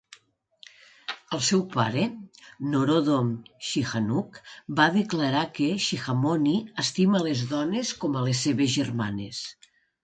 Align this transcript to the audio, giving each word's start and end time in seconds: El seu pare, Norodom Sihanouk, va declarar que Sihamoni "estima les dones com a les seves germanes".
El 1.37 1.41
seu 1.47 1.59
pare, 1.75 2.05
Norodom 2.71 3.29
Sihanouk, 3.73 4.41
va 4.81 4.89
declarar 4.99 5.45
que 5.61 5.71
Sihamoni 5.91 6.59
"estima 6.87 7.25
les 7.29 7.49
dones 7.55 7.95
com 8.05 8.17
a 8.23 8.27
les 8.31 8.45
seves 8.49 8.77
germanes". 8.81 9.47